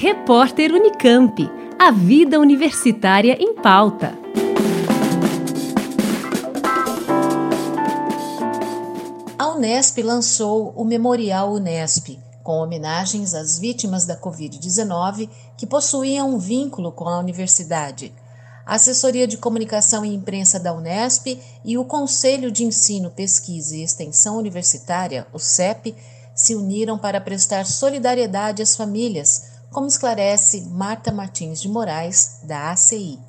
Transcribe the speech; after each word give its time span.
Repórter 0.00 0.72
Unicamp. 0.72 1.50
A 1.76 1.90
vida 1.90 2.38
universitária 2.38 3.36
em 3.40 3.56
pauta. 3.56 4.16
A 9.36 9.48
Unesp 9.48 9.98
lançou 10.04 10.72
o 10.76 10.84
Memorial 10.84 11.52
Unesp, 11.52 12.16
com 12.44 12.62
homenagens 12.62 13.34
às 13.34 13.58
vítimas 13.58 14.06
da 14.06 14.16
Covid-19 14.16 15.28
que 15.56 15.66
possuíam 15.66 16.32
um 16.32 16.38
vínculo 16.38 16.92
com 16.92 17.08
a 17.08 17.18
universidade. 17.18 18.14
A 18.64 18.76
Assessoria 18.76 19.26
de 19.26 19.36
Comunicação 19.36 20.04
e 20.04 20.14
Imprensa 20.14 20.60
da 20.60 20.72
Unesp 20.72 21.42
e 21.64 21.76
o 21.76 21.84
Conselho 21.84 22.52
de 22.52 22.62
Ensino, 22.62 23.10
Pesquisa 23.10 23.76
e 23.76 23.82
Extensão 23.82 24.38
Universitária, 24.38 25.26
o 25.32 25.40
CEP, 25.40 25.92
se 26.36 26.54
uniram 26.54 26.96
para 26.96 27.20
prestar 27.20 27.66
solidariedade 27.66 28.62
às 28.62 28.76
famílias 28.76 29.47
como 29.70 29.88
esclarece 29.88 30.62
Marta 30.70 31.12
Martins 31.12 31.62
de 31.62 31.68
Moraes, 31.68 32.40
da 32.44 32.70
ACI. 32.70 33.27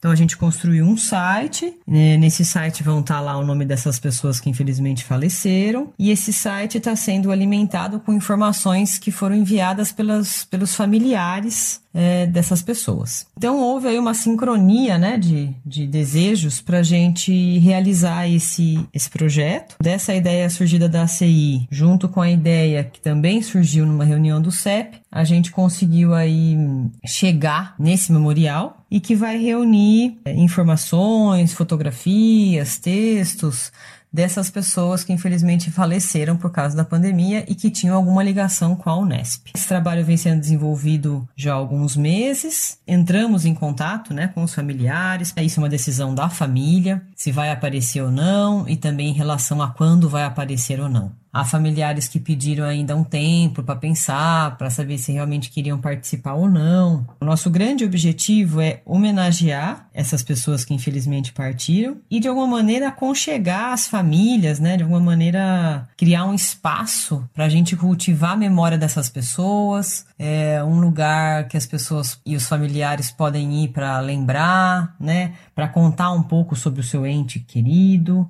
Então 0.00 0.10
a 0.10 0.14
gente 0.14 0.34
construiu 0.34 0.86
um 0.86 0.96
site, 0.96 1.76
né? 1.86 2.16
nesse 2.16 2.42
site 2.42 2.82
vão 2.82 3.00
estar 3.00 3.20
lá 3.20 3.36
o 3.36 3.44
nome 3.44 3.66
dessas 3.66 3.98
pessoas 3.98 4.40
que 4.40 4.48
infelizmente 4.48 5.04
faleceram, 5.04 5.92
e 5.98 6.10
esse 6.10 6.32
site 6.32 6.78
está 6.78 6.96
sendo 6.96 7.30
alimentado 7.30 8.00
com 8.00 8.10
informações 8.14 8.98
que 8.98 9.10
foram 9.10 9.36
enviadas 9.36 9.92
pelas, 9.92 10.44
pelos 10.46 10.74
familiares 10.74 11.82
é, 11.92 12.26
dessas 12.26 12.62
pessoas. 12.62 13.26
Então 13.36 13.58
houve 13.60 13.88
aí 13.88 13.98
uma 13.98 14.14
sincronia 14.14 14.96
né, 14.96 15.18
de, 15.18 15.54
de 15.66 15.86
desejos 15.86 16.62
para 16.62 16.78
a 16.78 16.82
gente 16.82 17.58
realizar 17.58 18.26
esse, 18.26 18.80
esse 18.94 19.10
projeto. 19.10 19.76
Dessa 19.82 20.14
ideia 20.14 20.48
surgida 20.48 20.88
da 20.88 21.02
ACI, 21.02 21.66
junto 21.70 22.08
com 22.08 22.22
a 22.22 22.30
ideia 22.30 22.84
que 22.84 23.00
também 23.00 23.42
surgiu 23.42 23.84
numa 23.84 24.04
reunião 24.04 24.40
do 24.40 24.50
CEP, 24.50 24.98
a 25.12 25.24
gente 25.24 25.50
conseguiu 25.50 26.14
aí 26.14 26.56
chegar 27.04 27.74
nesse 27.78 28.12
memorial 28.12 28.79
e 28.90 29.00
que 29.00 29.14
vai 29.14 29.38
reunir 29.38 30.18
é, 30.24 30.34
informações, 30.34 31.52
fotografias, 31.52 32.78
textos 32.78 33.70
dessas 34.12 34.50
pessoas 34.50 35.04
que 35.04 35.12
infelizmente 35.12 35.70
faleceram 35.70 36.36
por 36.36 36.50
causa 36.50 36.76
da 36.76 36.84
pandemia 36.84 37.44
e 37.46 37.54
que 37.54 37.70
tinham 37.70 37.96
alguma 37.96 38.22
ligação 38.22 38.74
com 38.74 38.90
a 38.90 38.96
Unesp. 38.96 39.50
Esse 39.54 39.68
trabalho 39.68 40.04
vem 40.04 40.16
sendo 40.16 40.40
desenvolvido 40.40 41.28
já 41.36 41.52
há 41.52 41.56
alguns 41.56 41.96
meses. 41.96 42.78
Entramos 42.86 43.44
em 43.44 43.54
contato 43.54 44.12
né, 44.12 44.28
com 44.28 44.42
os 44.42 44.54
familiares. 44.54 45.32
Isso 45.40 45.60
é 45.60 45.62
uma 45.62 45.68
decisão 45.68 46.14
da 46.14 46.28
família, 46.28 47.02
se 47.14 47.30
vai 47.30 47.50
aparecer 47.50 48.02
ou 48.02 48.10
não, 48.10 48.68
e 48.68 48.76
também 48.76 49.08
em 49.08 49.14
relação 49.14 49.62
a 49.62 49.68
quando 49.68 50.08
vai 50.08 50.24
aparecer 50.24 50.80
ou 50.80 50.88
não. 50.88 51.19
Há 51.32 51.44
familiares 51.44 52.08
que 52.08 52.18
pediram 52.18 52.64
ainda 52.64 52.96
um 52.96 53.04
tempo 53.04 53.62
para 53.62 53.76
pensar, 53.76 54.56
para 54.56 54.68
saber 54.68 54.98
se 54.98 55.12
realmente 55.12 55.50
queriam 55.50 55.80
participar 55.80 56.34
ou 56.34 56.48
não. 56.48 57.06
O 57.20 57.24
nosso 57.24 57.48
grande 57.48 57.84
objetivo 57.84 58.60
é 58.60 58.82
homenagear 58.84 59.88
essas 59.94 60.22
pessoas 60.22 60.64
que 60.64 60.74
infelizmente 60.74 61.32
partiram 61.32 61.98
e 62.10 62.18
de 62.18 62.26
alguma 62.26 62.48
maneira 62.48 62.88
aconchegar 62.88 63.72
as 63.72 63.86
famílias, 63.86 64.58
né? 64.58 64.76
De 64.76 64.82
alguma 64.82 65.00
maneira 65.00 65.88
criar 65.96 66.24
um 66.24 66.34
espaço 66.34 67.24
para 67.32 67.44
a 67.44 67.48
gente 67.48 67.76
cultivar 67.76 68.32
a 68.32 68.36
memória 68.36 68.76
dessas 68.76 69.08
pessoas, 69.08 70.06
é 70.18 70.62
um 70.64 70.80
lugar 70.80 71.46
que 71.46 71.56
as 71.56 71.66
pessoas 71.66 72.20
e 72.26 72.34
os 72.34 72.48
familiares 72.48 73.10
podem 73.10 73.64
ir 73.64 73.68
para 73.68 74.00
lembrar, 74.00 74.96
né? 74.98 75.34
Para 75.54 75.68
contar 75.68 76.10
um 76.10 76.22
pouco 76.22 76.56
sobre 76.56 76.80
o 76.80 76.84
seu 76.84 77.06
ente 77.06 77.38
querido. 77.38 78.28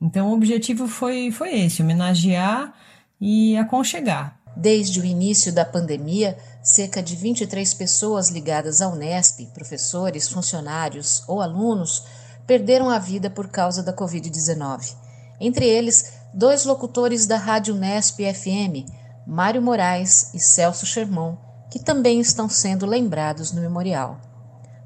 Então 0.00 0.30
o 0.30 0.34
objetivo 0.34 0.88
foi, 0.88 1.30
foi 1.30 1.60
esse: 1.60 1.82
homenagear 1.82 2.74
e 3.20 3.56
aconchegar. 3.56 4.40
Desde 4.56 5.00
o 5.00 5.04
início 5.04 5.52
da 5.52 5.64
pandemia, 5.64 6.36
cerca 6.62 7.02
de 7.02 7.14
23 7.14 7.72
pessoas 7.74 8.30
ligadas 8.30 8.82
à 8.82 8.88
Unesp, 8.88 9.46
professores, 9.54 10.28
funcionários 10.28 11.22
ou 11.28 11.40
alunos, 11.40 12.04
perderam 12.46 12.90
a 12.90 12.98
vida 12.98 13.30
por 13.30 13.48
causa 13.48 13.82
da 13.82 13.92
Covid-19. 13.92 14.96
Entre 15.40 15.66
eles, 15.66 16.12
dois 16.34 16.64
locutores 16.64 17.26
da 17.26 17.36
Rádio 17.36 17.74
Unesp 17.74 18.18
FM, 18.18 18.90
Mário 19.26 19.62
Moraes 19.62 20.34
e 20.34 20.40
Celso 20.40 20.84
Sherman, 20.84 21.38
que 21.70 21.78
também 21.78 22.20
estão 22.20 22.48
sendo 22.48 22.84
lembrados 22.84 23.52
no 23.52 23.60
memorial. 23.60 24.20